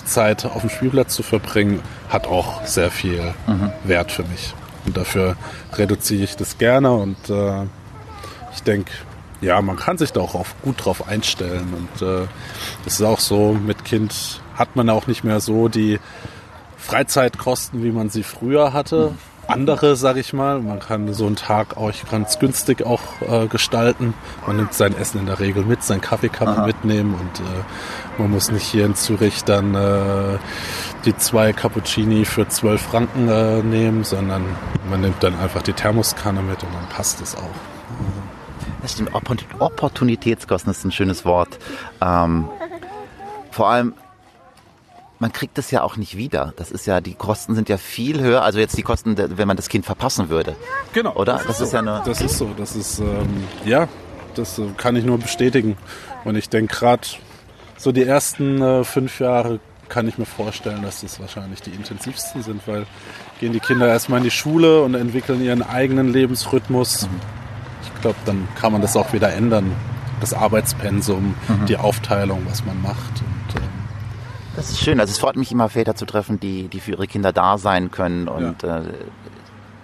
die 0.00 0.04
Zeit 0.04 0.44
auf 0.44 0.60
dem 0.60 0.70
Spielplatz 0.70 1.14
zu 1.14 1.22
verbringen, 1.22 1.80
hat 2.08 2.26
auch 2.26 2.64
sehr 2.64 2.90
viel 2.90 3.34
Wert 3.84 4.12
für 4.12 4.24
mich. 4.24 4.54
Und 4.86 4.96
dafür 4.96 5.36
reduziere 5.74 6.24
ich 6.24 6.36
das 6.36 6.58
gerne 6.58 6.92
und 6.92 7.28
äh, 7.28 7.64
ich 8.54 8.62
denke, 8.62 8.92
ja, 9.40 9.60
man 9.60 9.76
kann 9.76 9.98
sich 9.98 10.12
da 10.12 10.20
auch 10.20 10.34
auf, 10.34 10.54
gut 10.62 10.84
drauf 10.84 11.06
einstellen. 11.06 11.74
Und 11.74 12.06
äh, 12.06 12.26
es 12.86 12.94
ist 12.94 13.02
auch 13.02 13.20
so, 13.20 13.52
mit 13.52 13.84
Kind 13.84 14.40
hat 14.56 14.76
man 14.76 14.90
auch 14.90 15.06
nicht 15.06 15.24
mehr 15.24 15.40
so 15.40 15.68
die 15.68 16.00
Freizeitkosten, 16.76 17.82
wie 17.82 17.92
man 17.92 18.10
sie 18.10 18.22
früher 18.22 18.72
hatte. 18.72 19.12
Andere, 19.48 19.96
sag 19.96 20.16
ich 20.18 20.32
mal. 20.32 20.60
Man 20.60 20.78
kann 20.78 21.12
so 21.14 21.26
einen 21.26 21.36
Tag 21.36 21.76
auch 21.76 21.90
ganz 22.10 22.38
günstig 22.38 22.84
auch 22.84 23.00
äh, 23.22 23.46
gestalten. 23.46 24.14
Man 24.46 24.56
nimmt 24.56 24.74
sein 24.74 24.96
Essen 24.96 25.20
in 25.20 25.26
der 25.26 25.40
Regel 25.40 25.64
mit, 25.64 25.82
sein 25.82 26.00
Kaffee 26.00 26.28
kann 26.28 26.54
man 26.54 26.66
mitnehmen 26.66 27.14
und 27.14 27.40
äh, 27.40 28.20
man 28.20 28.30
muss 28.30 28.50
nicht 28.50 28.64
hier 28.64 28.84
in 28.84 28.94
Zürich 28.94 29.44
dann 29.44 29.74
äh, 29.74 30.38
die 31.04 31.16
zwei 31.16 31.52
Cappuccini 31.52 32.24
für 32.26 32.46
12 32.46 32.80
Franken 32.80 33.28
äh, 33.28 33.62
nehmen, 33.62 34.04
sondern 34.04 34.44
man 34.90 35.00
nimmt 35.00 35.22
dann 35.22 35.38
einfach 35.38 35.62
die 35.62 35.72
Thermoskanne 35.72 36.42
mit 36.42 36.62
und 36.62 36.72
dann 36.74 36.88
passt 36.90 37.20
es 37.22 37.34
auch. 37.34 37.40
Das 38.82 38.92
stimmt, 38.92 39.12
Oppor- 39.14 39.38
Opportunitätskosten 39.58 40.70
ist 40.70 40.84
ein 40.84 40.92
schönes 40.92 41.24
Wort. 41.24 41.58
Ähm, 42.00 42.48
vor 43.50 43.70
allem, 43.70 43.94
man 45.18 45.32
kriegt 45.32 45.58
das 45.58 45.70
ja 45.70 45.82
auch 45.82 45.96
nicht 45.96 46.16
wieder. 46.16 46.52
Das 46.56 46.70
ist 46.70 46.86
ja, 46.86 47.00
die 47.00 47.14
Kosten 47.14 47.54
sind 47.54 47.68
ja 47.68 47.76
viel 47.76 48.20
höher. 48.20 48.42
Also 48.42 48.58
jetzt 48.58 48.76
die 48.78 48.82
Kosten, 48.82 49.16
wenn 49.16 49.48
man 49.48 49.56
das 49.56 49.68
Kind 49.68 49.84
verpassen 49.84 50.28
würde. 50.28 50.54
Genau. 50.92 51.14
Oder? 51.16 51.40
Das 51.46 51.60
ist 51.60 51.72
ja 51.72 51.80
eine- 51.80 52.02
Das 52.04 52.20
ist 52.20 52.38
so. 52.38 52.50
Das 52.56 52.76
ist, 52.76 53.00
ähm, 53.00 53.44
ja, 53.64 53.88
das 54.34 54.58
äh, 54.58 54.66
kann 54.76 54.94
ich 54.96 55.04
nur 55.04 55.18
bestätigen. 55.18 55.76
Und 56.24 56.36
ich 56.36 56.48
denke 56.48 56.74
gerade 56.76 57.06
so 57.76 57.92
die 57.92 58.04
ersten 58.04 58.60
äh, 58.62 58.84
fünf 58.84 59.20
Jahre 59.20 59.60
kann 59.88 60.06
ich 60.06 60.18
mir 60.18 60.26
vorstellen, 60.26 60.82
dass 60.82 61.00
das 61.00 61.18
wahrscheinlich 61.18 61.62
die 61.62 61.70
intensivsten 61.70 62.42
sind, 62.42 62.66
weil 62.66 62.84
gehen 63.40 63.52
die 63.54 63.60
Kinder 63.60 63.88
erstmal 63.88 64.18
in 64.18 64.24
die 64.24 64.30
Schule 64.30 64.82
und 64.82 64.94
entwickeln 64.94 65.40
ihren 65.42 65.62
eigenen 65.62 66.12
Lebensrhythmus. 66.12 67.08
Ich 67.82 68.00
glaube, 68.02 68.16
dann 68.26 68.46
kann 68.60 68.72
man 68.72 68.82
das 68.82 68.96
auch 68.96 69.12
wieder 69.12 69.32
ändern. 69.32 69.72
Das 70.20 70.34
Arbeitspensum, 70.34 71.34
die 71.68 71.76
Aufteilung, 71.76 72.42
was 72.48 72.64
man 72.66 72.80
macht. 72.82 72.98
Und, 73.22 73.56
ähm, 73.62 73.67
Das 74.58 74.70
ist 74.70 74.80
schön. 74.80 74.98
Also 74.98 75.12
es 75.12 75.18
freut 75.18 75.36
mich 75.36 75.52
immer, 75.52 75.68
Väter 75.68 75.94
zu 75.94 76.04
treffen, 76.04 76.40
die, 76.40 76.66
die 76.66 76.80
für 76.80 76.90
ihre 76.90 77.06
Kinder 77.06 77.32
da 77.32 77.58
sein 77.58 77.92
können 77.92 78.26
und 78.26 78.64
äh, 78.64 78.80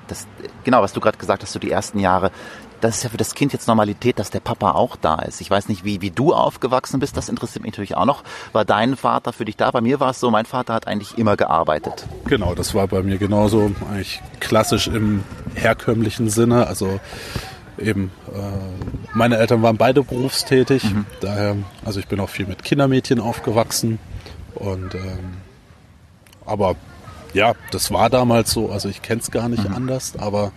das, 0.09 0.27
genau, 0.65 0.83
was 0.83 0.93
du 0.93 0.99
gerade 1.01 1.17
gesagt 1.17 1.45
hast, 1.45 1.53
so 1.53 1.61
die 1.61 1.71
ersten 1.71 2.01
Jahre, 2.01 2.33
das 2.81 2.97
ist 2.97 3.05
ja 3.05 3.09
für 3.09 3.17
das 3.17 3.37
Kind 3.37 3.53
jetzt 3.53 3.69
Normalität, 3.69 4.19
dass 4.19 4.31
der 4.31 4.41
Papa 4.41 4.73
auch 4.73 4.97
da 4.97 5.15
ist. 5.21 5.41
Ich 5.41 5.49
weiß 5.49 5.69
nicht, 5.69 5.85
wie, 5.85 6.01
wie 6.01 6.11
du 6.11 6.35
aufgewachsen 6.35 6.99
bist, 6.99 7.17
das 7.17 7.29
interessiert 7.29 7.63
mich 7.63 7.71
natürlich 7.71 7.97
auch 7.97 8.05
noch. 8.05 8.25
War 8.53 8.65
dein 8.65 8.97
Vater 8.97 9.33
für 9.33 9.45
dich 9.45 9.57
da? 9.57 9.71
Bei 9.71 9.81
mir 9.81 10.01
war 10.01 10.11
es 10.11 10.19
so, 10.19 10.29
mein 10.33 10.45
Vater 10.45 10.75
hat 10.75 10.89
eigentlich 10.89 11.17
immer 11.19 11.37
gearbeitet. 11.37 12.05
Genau, 12.25 12.57
das 12.57 12.75
war 12.75 12.89
bei 12.89 13.05
mir 13.05 13.19
genauso, 13.19 13.71
eigentlich 13.93 14.23
klassisch 14.41 14.89
im 14.89 15.23
herkömmlichen 15.55 16.29
Sinne. 16.31 16.67
Also 16.67 16.99
eben, 17.79 18.11
äh, 18.35 18.41
meine 19.15 19.37
Eltern 19.37 19.63
waren 19.63 19.77
beide 19.77 20.03
berufstätig, 20.03 20.83
Mhm. 20.83 21.07
daher, 21.21 21.57
also 21.85 22.01
ich 22.01 22.09
bin 22.09 22.19
auch 22.19 22.29
viel 22.29 22.47
mit 22.47 22.65
Kindermädchen 22.65 23.21
aufgewachsen 23.21 24.01
und 24.55 24.95
ähm, 24.95 25.37
aber 26.47 26.77
ja, 27.33 27.55
das 27.73 27.91
war 27.91 28.11
damals 28.11 28.53
so, 28.53 28.71
also 28.71 28.89
ich 28.89 29.03
kenne 29.03 29.21
es 29.21 29.31
gar 29.31 29.49
nicht 29.49 29.69
Mhm. 29.69 29.75
anders, 29.75 30.15
aber 30.19 30.53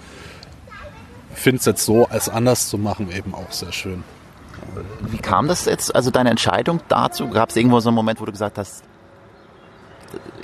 finde 1.33 1.59
es 1.59 1.65
jetzt 1.65 1.85
so, 1.85 2.07
als 2.07 2.29
anders 2.29 2.67
zu 2.69 2.77
machen, 2.77 3.11
eben 3.11 3.33
auch 3.33 3.51
sehr 3.51 3.71
schön. 3.71 4.03
Wie 5.01 5.17
kam 5.17 5.47
das 5.47 5.65
jetzt, 5.65 5.95
also 5.95 6.09
deine 6.11 6.29
Entscheidung 6.31 6.81
dazu? 6.87 7.29
Gab 7.29 7.49
es 7.49 7.55
irgendwo 7.55 7.79
so 7.79 7.89
einen 7.89 7.95
Moment, 7.95 8.19
wo 8.19 8.25
du 8.25 8.31
gesagt 8.31 8.57
hast, 8.57 8.83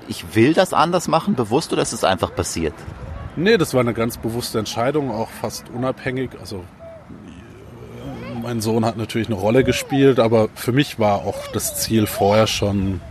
ich 0.07 0.35
will 0.35 0.53
das 0.53 0.73
anders 0.73 1.07
machen, 1.07 1.35
bewusst 1.35 1.73
oder 1.73 1.81
ist 1.81 1.93
es 1.93 2.03
einfach 2.03 2.33
passiert? 2.35 2.73
Nee, 3.35 3.57
das 3.57 3.73
war 3.73 3.81
eine 3.81 3.93
ganz 3.93 4.17
bewusste 4.17 4.59
Entscheidung, 4.59 5.09
auch 5.11 5.29
fast 5.29 5.65
unabhängig. 5.73 6.31
Also 6.39 6.63
mein 8.41 8.61
Sohn 8.61 8.85
hat 8.85 8.97
natürlich 8.97 9.27
eine 9.27 9.37
Rolle 9.37 9.63
gespielt, 9.63 10.19
aber 10.19 10.49
für 10.53 10.71
mich 10.71 10.99
war 10.99 11.19
auch 11.25 11.47
das 11.53 11.79
Ziel 11.81 12.05
vorher 12.05 12.45
schon 12.47 13.01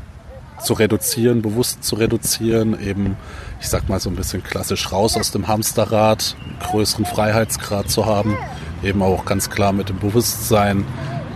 zu 0.65 0.75
reduzieren, 0.75 1.43
bewusst 1.43 1.85
zu 1.85 1.97
reduzieren, 1.97 2.79
eben, 2.81 3.17
ich 3.61 3.69
sag 3.69 3.89
mal 3.89 4.01
so 4.01 4.11
ein 4.11 4.17
bisschen 4.17 4.43
klassisch 4.43 4.93
raus 4.93 5.17
aus 5.17 5.31
dem 5.31 5.49
Hamsterrad, 5.49 6.37
größeren 6.71 7.05
Freiheitsgrad 7.05 7.91
zu 7.91 8.07
haben, 8.07 8.37
eben 8.83 9.03
auch 9.03 9.25
ganz 9.25 9.51
klar 9.51 9.73
mit 9.73 9.89
dem 9.89 9.99
Bewusstsein, 9.99 10.85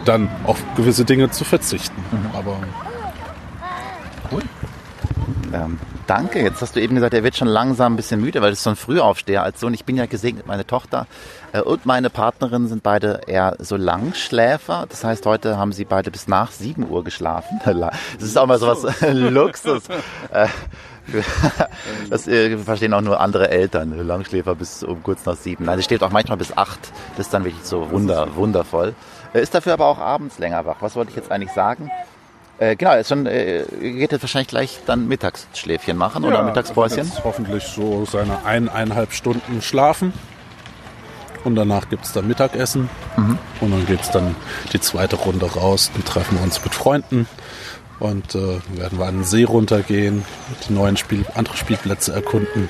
dann 0.05 0.29
auf 0.45 0.63
gewisse 0.77 1.05
Dinge 1.05 1.31
zu 1.31 1.45
verzichten. 1.45 2.03
Aber 2.33 2.59
Ähm, 5.57 5.79
danke. 6.07 6.43
Jetzt 6.43 6.61
hast 6.61 6.77
du 6.77 6.81
eben 6.81 6.95
gesagt, 6.97 7.15
er 7.15 7.25
wird 7.25 7.37
schon 7.37 7.49
langsam 7.49 7.95
ein 7.95 7.97
bisschen 7.97 8.21
müde, 8.21 8.43
weil 8.43 8.51
das 8.51 8.59
ist 8.59 8.65
so 8.65 8.71
ein 8.71 8.77
Frühaufsteher 8.77 9.43
als 9.43 9.59
Sohn. 9.61 9.73
Ich 9.73 9.85
bin 9.85 9.97
ja 9.97 10.07
gesegnet, 10.07 10.47
meine 10.47 10.67
Tochter 10.67 11.07
äh, 11.53 11.61
und 11.61 11.87
meine 11.87 12.11
Partnerin 12.11 12.69
sind 12.69 12.83
beide 12.83 13.23
eher 13.27 13.57
so 13.59 13.77
Langschläfer. 13.77 14.87
Das 14.89 15.03
heißt, 15.03 15.25
heute 15.25 15.57
haben 15.57 15.73
sie 15.73 15.85
beide 15.85 16.11
bis 16.11 16.29
nach 16.29 16.51
7 16.51 16.89
Uhr 16.89 17.05
geschlafen. 17.05 17.61
Das 17.67 18.29
ist 18.29 18.39
auch 18.39 18.47
mal 18.47 18.59
sowas 18.59 18.87
Luxus. 19.13 19.85
Äh, 20.33 20.49
das 22.11 22.27
äh, 22.27 22.59
verstehen 22.59 22.93
auch 22.93 23.01
nur 23.01 23.21
andere 23.21 23.51
Eltern. 23.51 23.97
Langschläfer 24.07 24.55
bis 24.57 24.83
um 24.83 25.03
kurz 25.03 25.25
nach 25.25 25.37
sieben. 25.37 25.65
Nein, 25.65 25.79
sie 25.79 25.85
steht 25.85 26.03
auch 26.03 26.11
manchmal 26.11 26.37
bis 26.37 26.57
acht. 26.57 26.81
Das 27.17 27.27
ist 27.27 27.35
dann 27.35 27.45
wirklich 27.45 27.65
so 27.65 27.91
wunder, 27.91 28.35
wundervoll. 28.35 28.95
Äh, 29.33 29.41
Ist 29.41 29.55
dafür 29.55 29.75
aber 29.75 29.87
auch 29.87 29.99
abends 29.99 30.39
länger 30.39 30.65
wach. 30.67 30.77
Was 30.81 30.97
wollte 30.97 31.11
ich 31.11 31.17
jetzt 31.17 31.31
eigentlich 31.31 31.53
sagen? 31.53 31.91
Äh, 32.59 32.77
genau, 32.77 33.03
schon, 33.03 33.27
äh, 33.27 33.65
geht 33.81 34.13
jetzt 34.13 34.23
wahrscheinlich 34.23 34.49
gleich 34.49 34.81
dann 34.87 35.09
Mittagsschläfchen 35.09 35.97
machen 35.97 36.25
oder 36.25 36.37
Ja, 36.37 36.43
Mittagspäuschen. 36.43 37.05
Jetzt 37.05 37.25
hoffentlich 37.25 37.65
so 37.65 38.07
seine 38.07 38.45
eineinhalb 38.45 39.13
Stunden 39.13 39.61
schlafen. 39.61 40.13
Und 41.45 41.55
danach 41.55 41.89
gibt 41.89 42.05
es 42.05 42.13
dann 42.13 42.27
Mittagessen. 42.27 42.89
Mhm. 43.17 43.39
Und 43.61 43.71
dann 43.71 43.87
geht 43.87 44.01
es 44.01 44.11
dann 44.11 44.35
die 44.73 44.81
zweite 44.81 45.17
Runde 45.17 45.47
raus. 45.47 45.91
Dann 45.93 46.05
treffen 46.05 46.39
wir 46.39 46.43
uns 46.43 46.63
mit 46.65 46.75
Freunden. 46.75 47.29
Und 48.01 48.35
äh, 48.35 48.59
werden 48.77 48.99
wir 48.99 49.07
an 49.07 49.19
den 49.19 49.25
See 49.25 49.45
runtergehen, 49.45 50.25
die 50.69 50.73
neuen 50.73 50.97
Spiel 50.97 51.25
andere 51.35 51.57
Spielplätze 51.57 52.13
erkunden. 52.13 52.69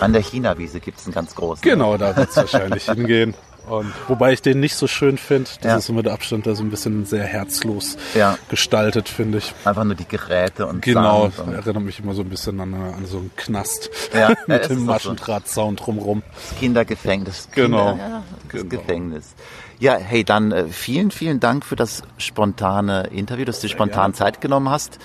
An 0.00 0.12
der 0.12 0.22
China-Wiese 0.22 0.80
gibt 0.80 0.98
es 0.98 1.06
einen 1.06 1.14
ganz 1.14 1.34
großen. 1.34 1.62
Genau, 1.62 1.96
da 1.96 2.16
wird 2.16 2.30
es 2.30 2.36
wahrscheinlich 2.36 2.84
hingehen. 2.90 3.34
Und 3.68 3.92
wobei 4.08 4.32
ich 4.34 4.42
den 4.42 4.60
nicht 4.60 4.76
so 4.76 4.86
schön 4.86 5.16
finde. 5.16 5.48
Das 5.62 5.70
Ja. 5.70 5.76
ist 5.78 5.88
immer 5.88 6.02
der 6.02 6.12
Abstand, 6.12 6.44
der 6.46 6.54
so 6.54 6.62
ein 6.62 6.70
bisschen 6.70 7.04
sehr 7.06 7.24
herzlos 7.24 7.96
Ja. 8.14 8.36
gestaltet, 8.48 9.08
finde 9.08 9.38
ich. 9.38 9.54
Einfach 9.64 9.84
nur 9.84 9.94
die 9.94 10.06
Geräte 10.06 10.66
und 10.66 10.82
Genau, 10.82 11.24
und 11.36 11.52
erinnert 11.54 11.82
mich 11.82 11.98
immer 12.00 12.12
so 12.14 12.22
ein 12.22 12.28
bisschen 12.28 12.60
an, 12.60 12.72
äh, 12.74 12.76
an 12.94 13.06
so 13.06 13.18
einen 13.18 13.30
Knast 13.36 13.90
Ja, 14.12 14.20
ja, 14.30 14.36
mit 14.46 14.64
dem 14.68 14.76
auch 14.76 15.00
so. 15.00 15.08
Maschendrahtzaun 15.10 15.76
drumrum. 15.76 16.22
das 16.50 16.58
Kindergefängnis. 16.58 17.48
Genau. 17.52 17.90
Kinder, 17.92 18.04
ja, 18.08 18.22
das 18.52 18.60
Genau. 18.62 18.68
Gefängnis. 18.68 19.34
Ja, 19.80 19.96
hey, 19.96 20.24
dann 20.24 20.52
äh, 20.52 20.66
vielen, 20.68 21.10
vielen 21.10 21.40
Dank 21.40 21.64
für 21.64 21.76
das 21.76 22.02
spontane 22.18 23.08
Interview, 23.12 23.44
dass 23.44 23.60
du 23.60 23.66
dir 23.66 23.72
spontan 23.72 24.12
Zeit 24.14 24.40
genommen 24.40 24.68
hast. 24.68 24.98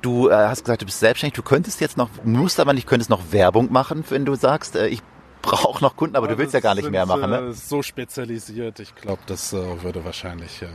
Du 0.00 0.28
äh, 0.28 0.34
hast 0.34 0.64
gesagt, 0.64 0.80
du 0.82 0.86
bist 0.86 1.00
selbstständig. 1.00 1.34
Du 1.34 1.42
könntest 1.42 1.80
jetzt 1.80 1.96
noch, 1.96 2.08
musst 2.22 2.60
aber 2.60 2.72
nicht, 2.72 2.86
könntest 2.86 3.10
noch 3.10 3.32
Werbung 3.32 3.72
machen, 3.72 4.04
wenn 4.08 4.24
du 4.24 4.36
sagst, 4.36 4.76
äh, 4.76 4.86
ich 4.86 5.02
brauche 5.50 5.82
noch 5.82 5.96
Kunden, 5.96 6.16
aber 6.16 6.28
du 6.28 6.38
willst 6.38 6.54
ja 6.54 6.60
gar 6.60 6.74
nicht 6.74 6.90
mehr 6.90 7.06
machen, 7.06 7.30
ne? 7.30 7.38
Äh, 7.48 7.52
so 7.52 7.82
spezialisiert, 7.82 8.80
ich 8.80 8.94
glaube, 8.94 9.22
das 9.26 9.52
äh, 9.52 9.82
würde 9.82 10.04
wahrscheinlich 10.04 10.62
ähm, 10.62 10.68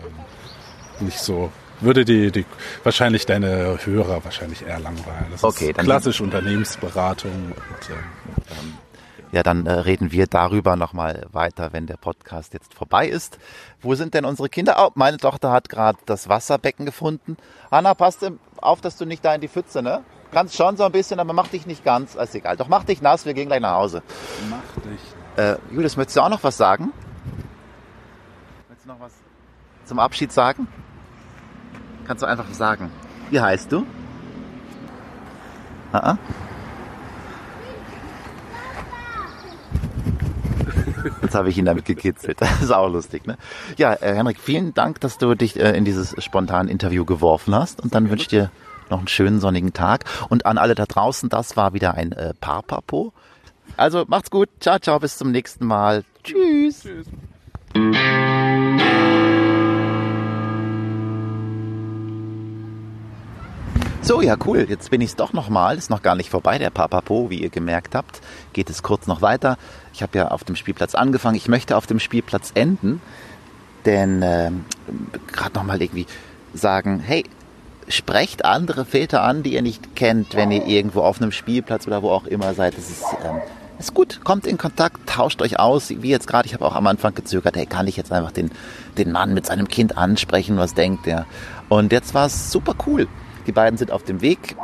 nicht 1.06 1.20
so, 1.20 1.51
würde 1.82 2.06
die, 2.06 2.32
die, 2.32 2.46
wahrscheinlich 2.84 3.25
deine 3.25 3.77
Hörer 3.84 4.24
wahrscheinlich 4.24 4.62
eher 4.65 4.80
langweilen. 4.80 5.25
Das 5.32 5.44
Okay, 5.44 5.70
ist 5.70 5.77
dann- 5.77 5.86
klassisch 5.86 6.22
Unternehmensberatung 6.22 7.32
und 7.32 7.89
ähm, 7.89 8.74
Ja, 9.32 9.42
dann 9.44 9.65
äh, 9.65 9.72
reden 9.72 10.12
wir 10.12 10.27
darüber 10.27 10.75
nochmal 10.75 11.25
weiter, 11.32 11.74
wenn 11.74 11.88
der 11.88 11.98
Podcast 11.98 12.53
jetzt 12.53 12.74
vorbei 12.74 13.08
ist. 13.08 13.39
Wo 13.82 13.96
sind 13.96 14.13
denn 14.13 14.25
unsere 14.25 14.48
Kinder? 14.50 14.75
Oh, 14.80 14.92
meine 14.96 15.18
Tochter 15.18 15.51
hat 15.51 15.70
gerade 15.70 15.98
das 16.06 16.30
Wasserbecken 16.30 16.86
gefunden. 16.86 17.38
Hanna, 17.72 17.96
passt 17.96 18.24
auf, 18.58 18.82
dass 18.82 18.96
du 18.98 19.06
nicht 19.06 19.25
da 19.25 19.34
in 19.36 19.42
die 19.42 19.48
Pfütze, 19.48 19.82
ne? 19.82 20.01
Kannst 20.34 20.56
schon 20.56 20.75
so 20.78 20.84
ein 20.84 20.92
bisschen, 20.92 21.20
aber 21.20 21.32
mach 21.34 21.48
dich 21.48 21.68
nicht 21.68 21.86
ganz. 21.86 22.16
Ist 22.16 22.34
egal. 22.34 22.58
Doch 22.58 22.68
mach 22.68 22.84
dich 22.84 23.02
nass, 23.02 23.25
wir 23.25 23.36
gehen 23.36 23.48
gleich 23.48 23.62
nach 23.62 23.75
Hause. 23.75 24.02
mach 24.50 24.82
dich. 24.84 25.00
Äh, 25.36 25.58
Julius, 25.72 25.96
möchtest 25.96 26.18
du 26.18 26.22
auch 26.22 26.30
noch 26.30 26.44
was 26.44 26.58
sagen? 26.58 26.92
Möchtest 28.68 28.86
du 28.86 28.90
noch 28.92 29.00
was 29.00 29.12
zum 29.86 30.00
Abschied 30.00 30.32
sagen? 30.32 30.68
Kannst 32.08 32.24
du 32.24 32.28
einfach 32.28 32.52
sagen. 32.52 32.92
Wie 33.30 33.40
heißt 33.40 33.72
du? 33.72 33.86
Ah, 35.92 36.13
ah. 36.13 36.18
Jetzt 41.22 41.36
habe 41.36 41.50
ich 41.50 41.58
ihn 41.58 41.66
damit 41.66 41.86
gekitzelt. 41.86 42.42
Das 42.42 42.62
ist 42.62 42.72
auch 42.72 42.90
lustig, 42.90 43.28
ne? 43.28 43.38
Ja, 43.78 43.94
äh, 43.94 44.16
Henrik, 44.16 44.40
vielen 44.40 44.74
Dank, 44.74 45.00
dass 45.02 45.18
du 45.18 45.36
dich 45.36 45.60
äh, 45.60 45.78
in 45.78 45.86
dieses 45.86 46.16
spontane 46.24 46.72
Interview 46.72 47.06
geworfen 47.06 47.54
hast. 47.54 47.82
Und 47.82 47.94
dann 47.94 48.10
wünsche 48.10 48.24
ich 48.24 48.28
dir 48.30 48.52
noch 48.90 49.00
einen 49.00 49.08
schönen 49.08 49.40
sonnigen 49.40 49.74
Tag. 49.74 50.06
Und 50.30 50.46
an 50.46 50.58
alle 50.58 50.75
da 50.75 50.86
draußen, 50.86 51.30
das 51.30 51.58
war 51.58 51.74
wieder 51.74 51.96
ein 51.96 52.12
äh, 52.12 52.34
Papapo. 52.34 53.13
Also 53.78 54.06
macht's 54.08 54.30
gut. 54.30 54.50
Ciao, 54.60 54.80
ciao, 54.80 55.00
bis 55.00 55.18
zum 55.18 55.32
nächsten 55.32 55.66
Mal. 55.66 56.04
Tschüss. 56.24 56.82
Tschüss. 56.82 57.08
So, 64.04 64.22
ja, 64.22 64.36
cool. 64.46 64.66
Jetzt 64.68 64.92
bin 64.92 65.00
ich's 65.00 65.16
doch 65.16 65.32
nochmal. 65.32 65.78
Ist 65.78 65.90
noch 65.90 66.02
gar 66.02 66.16
nicht 66.16 66.30
vorbei, 66.30 66.58
der 66.58 66.70
Papapo, 66.70 67.30
wie 67.30 67.38
ihr 67.38 67.50
gemerkt 67.50 67.96
habt. 67.96 68.20
Geht 68.52 68.70
es 68.70 68.84
kurz 68.84 69.08
noch 69.08 69.22
weiter. 69.22 69.58
Ich 69.94 70.04
habe 70.04 70.18
ja 70.18 70.28
auf 70.28 70.44
dem 70.44 70.58
Spielplatz 70.58 70.94
angefangen. 70.94 71.38
Ich 71.38 71.48
möchte 71.48 71.78
auf 71.78 71.88
dem 71.88 72.00
Spielplatz 72.00 72.52
enden. 72.54 73.02
Denn 73.86 74.22
ähm, 74.22 74.66
gerade 75.32 75.56
nochmal 75.56 75.82
irgendwie 75.82 76.06
sagen, 76.54 77.00
hey, 77.00 77.24
sprecht 77.88 78.46
andere 78.46 78.86
Väter 78.86 79.24
an, 79.24 79.44
die 79.44 79.54
ihr 79.54 79.62
nicht 79.62 79.96
kennt, 79.96 80.36
wenn 80.36 80.52
ihr 80.52 80.66
irgendwo 80.66 81.02
auf 81.02 81.22
einem 81.22 81.32
Spielplatz 81.32 81.88
oder 81.88 82.02
wo 82.02 82.10
auch 82.10 82.25
immer 82.25 82.54
seid. 82.54 82.78
Das 82.78 82.90
ist, 82.90 83.04
ähm, 83.24 83.42
ist 83.80 83.94
gut. 83.94 84.22
Kommt 84.24 84.48
in 84.48 84.58
Kontakt, 84.58 85.10
tauscht 85.10 85.42
euch 85.42 85.60
aus. 85.60 85.90
Wie 85.90 86.10
jetzt 86.10 86.28
gerade, 86.28 86.48
ich 86.48 86.54
habe 86.54 86.66
auch 86.66 86.75
am 86.75 86.88
Anfang 86.88 87.13
gezögert, 87.16 87.56
hey, 87.56 87.66
kann 87.66 87.88
ich 87.88 87.98
jetzt 87.98 88.12
einfach 88.12 88.32
den, 88.32 88.52
den 88.98 89.12
Mann 89.12 89.34
mit 89.34 89.46
seinem 89.46 89.68
Kind 89.68 89.98
ansprechen, 89.98 90.58
was 90.58 90.74
denkt 90.74 91.06
der? 91.06 91.25
Und 91.70 91.92
jetzt 91.92 92.13
war 92.13 92.28
es 92.28 92.52
super 92.52 92.75
cool. 92.86 93.08
Die 93.48 93.52
beiden 93.52 93.78
sind 93.78 93.92
auf 93.92 94.04
dem 94.04 94.22
Weg 94.22 94.56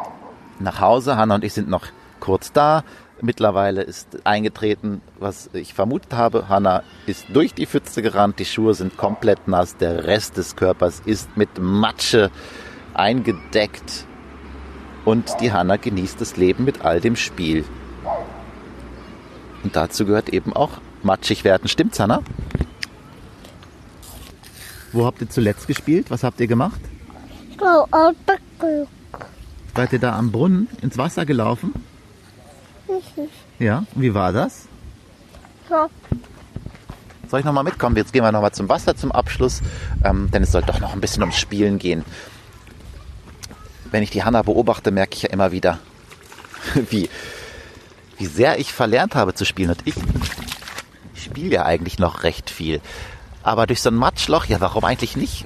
nach 0.60 0.80
Hause. 0.80 1.18
Hanna 1.18 1.36
und 1.36 1.44
ich 1.44 1.54
sind 1.54 1.70
noch 1.70 1.86
kurz 2.20 2.52
da. 2.52 2.84
Mittlerweile 3.22 3.82
ist 3.82 4.26
eingetreten, 4.26 5.02
was 5.20 5.50
ich 5.52 5.74
vermutet 5.74 6.14
habe. 6.14 6.48
Hanna 6.48 6.84
ist 7.06 7.26
durch 7.34 7.54
die 7.54 7.66
Pfütze 7.66 8.02
gerannt, 8.02 8.40
die 8.40 8.46
Schuhe 8.46 8.74
sind 8.74 8.96
komplett 8.96 9.48
nass, 9.48 9.76
der 9.76 10.06
Rest 10.06 10.38
des 10.38 10.56
Körpers 10.56 11.02
ist 11.06 11.36
mit 11.36 11.50
Matsche 11.60 12.32
eingedeckt. 13.00 14.06
Und 15.06 15.34
die 15.40 15.52
Hanna 15.52 15.78
genießt 15.78 16.20
das 16.20 16.38
Leben 16.38 16.66
mit 16.66 16.82
all 16.86 17.00
dem 17.00 17.16
Spiel. 17.16 17.66
Und 19.64 19.76
dazu 19.76 20.06
gehört 20.06 20.30
eben 20.30 20.54
auch 20.54 20.82
matschig 21.02 21.44
werden. 21.44 21.68
Stimmt's, 21.68 22.00
Hanna? 22.00 22.22
Wo 24.92 25.06
habt 25.06 25.22
ihr 25.22 25.30
zuletzt 25.30 25.68
gespielt? 25.68 26.12
Was 26.12 26.24
habt 26.24 26.40
ihr 26.40 26.48
gemacht? 26.48 26.82
Seid 29.76 29.94
ihr 29.94 30.00
da 30.00 30.18
am 30.18 30.32
Brunnen 30.32 30.68
ins 30.82 30.98
Wasser 30.98 31.26
gelaufen? 31.26 31.74
Ja, 33.60 33.86
und 33.94 34.02
wie 34.02 34.14
war 34.14 34.34
das? 34.34 34.68
So, 35.70 35.88
Soll 37.30 37.42
ich 37.42 37.46
nochmal 37.46 37.64
mitkommen? 37.64 37.96
Jetzt 37.96 38.12
gehen 38.12 38.24
wir 38.24 38.32
nochmal 38.32 38.52
zum 38.52 38.68
Wasser 38.68 38.96
zum 38.96 39.12
Abschluss, 39.12 39.62
ähm, 40.04 40.30
denn 40.32 40.44
es 40.44 40.52
soll 40.52 40.64
doch 40.64 40.80
noch 40.80 40.94
ein 40.94 41.02
bisschen 41.02 41.22
ums 41.22 41.38
Spielen 41.38 41.78
gehen. 41.78 42.04
Wenn 43.92 44.04
ich 44.04 44.12
die 44.12 44.24
Hanna 44.24 44.42
beobachte, 44.42 44.92
merke 44.92 45.16
ich 45.16 45.24
ja 45.24 45.30
immer 45.30 45.52
wieder, 45.52 45.80
wie, 46.90 47.10
wie 48.18 48.26
sehr 48.26 48.60
ich 48.60 48.74
verlernt 48.74 49.16
habe 49.16 49.34
zu 49.34 49.46
spielen. 49.46 49.72
Und 49.72 49.82
ich, 49.86 49.96
spiele 51.30 51.56
ja 51.56 51.66
eigentlich 51.66 52.00
noch 52.00 52.24
recht 52.24 52.50
viel. 52.50 52.82
Aber 53.44 53.68
durch 53.68 53.82
so 53.82 53.90
ein 53.90 53.96
Matschloch, 53.96 54.46
ja, 54.46 54.60
warum 54.60 54.84
eigentlich 54.84 55.16
nicht? 55.16 55.46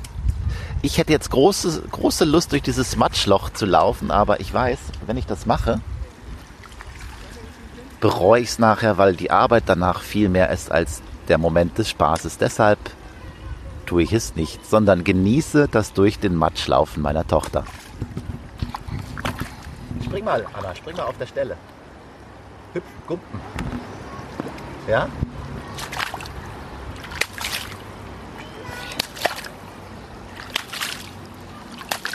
Ich 0.82 0.98
hätte 0.98 1.14
jetzt 1.14 1.30
große, 1.30 1.84
große 1.92 2.26
Lust, 2.26 2.52
durch 2.52 2.62
dieses 2.62 2.96
Matschloch 2.96 3.50
zu 3.50 3.66
laufen, 3.66 4.12
aber 4.12 4.40
ich 4.40 4.54
weiß, 4.54 4.80
wenn 5.06 5.18
ich 5.18 5.26
das 5.26 5.46
mache, 5.46 5.80
bereue 8.02 8.42
ich 8.42 8.50
es 8.50 8.60
nachher, 8.60 8.98
weil 8.98 9.16
die 9.16 9.32
Arbeit 9.32 9.64
danach 9.68 10.02
viel 10.02 10.28
mehr 10.28 10.50
ist 10.50 10.72
als 10.72 11.02
der 11.30 11.38
Moment 11.38 11.78
des 11.78 11.90
Spaßes. 11.90 12.38
Deshalb 12.38 12.80
tue 13.86 14.04
ich 14.04 14.12
es 14.12 14.36
nicht, 14.36 14.66
sondern 14.66 15.04
genieße 15.04 15.70
das 15.72 15.94
durch 15.94 16.20
den 16.20 16.36
Matschlaufen 16.36 17.02
meiner 17.02 17.26
Tochter. 17.26 17.64
Spring 20.14 20.26
mal, 20.26 20.46
Anna, 20.54 20.76
spring 20.76 20.96
mal 20.96 21.06
auf 21.06 21.18
der 21.18 21.26
Stelle. 21.26 21.58
Hüpf, 22.74 22.86
gumpen. 23.08 23.42
Ja? 24.88 25.10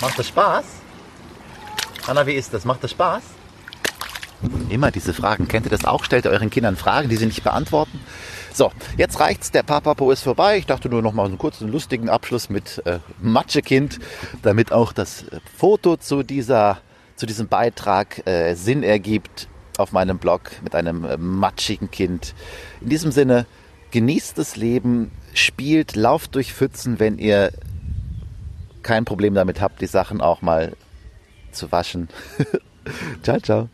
Macht 0.00 0.16
das 0.16 0.28
Spaß? 0.28 0.64
Anna, 2.06 2.24
wie 2.24 2.34
ist 2.34 2.54
das? 2.54 2.64
Macht 2.64 2.84
das 2.84 2.92
Spaß? 2.92 3.22
Immer 4.68 4.92
diese 4.92 5.12
Fragen. 5.12 5.48
Kennt 5.48 5.66
ihr 5.66 5.70
das 5.70 5.84
auch? 5.84 6.04
Stellt 6.04 6.28
euren 6.28 6.50
Kindern 6.50 6.76
Fragen, 6.76 7.08
die 7.08 7.16
sie 7.16 7.26
nicht 7.26 7.42
beantworten? 7.42 7.98
So, 8.54 8.70
jetzt 8.96 9.18
reicht's. 9.18 9.50
Der 9.50 9.64
Papapo 9.64 10.12
ist 10.12 10.22
vorbei. 10.22 10.58
Ich 10.58 10.66
dachte 10.66 10.88
nur 10.88 11.02
noch 11.02 11.14
mal 11.14 11.26
einen 11.26 11.36
kurzen, 11.36 11.66
lustigen 11.72 12.08
Abschluss 12.08 12.48
mit 12.48 12.80
äh, 12.86 13.00
Matschekind, 13.20 13.98
damit 14.42 14.70
auch 14.70 14.92
das 14.92 15.24
äh, 15.24 15.40
Foto 15.56 15.96
zu 15.96 16.22
dieser, 16.22 16.78
zu 17.18 17.26
diesem 17.26 17.48
Beitrag 17.48 18.26
äh, 18.26 18.54
Sinn 18.54 18.84
ergibt 18.84 19.48
auf 19.76 19.92
meinem 19.92 20.18
Blog 20.18 20.52
mit 20.62 20.74
einem 20.74 21.04
äh, 21.04 21.16
matschigen 21.16 21.90
Kind. 21.90 22.32
In 22.80 22.88
diesem 22.90 23.10
Sinne, 23.10 23.44
genießt 23.90 24.38
das 24.38 24.54
Leben, 24.54 25.10
spielt, 25.34 25.96
lauft 25.96 26.36
durch 26.36 26.52
Pfützen, 26.52 27.00
wenn 27.00 27.18
ihr 27.18 27.52
kein 28.82 29.04
Problem 29.04 29.34
damit 29.34 29.60
habt, 29.60 29.80
die 29.80 29.86
Sachen 29.86 30.20
auch 30.20 30.42
mal 30.42 30.76
zu 31.50 31.72
waschen. 31.72 32.08
ciao, 33.22 33.40
ciao. 33.40 33.68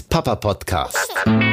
Papa 0.00 0.36
Podcast. 0.36 1.51